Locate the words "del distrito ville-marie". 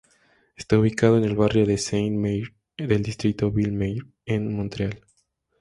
2.79-4.01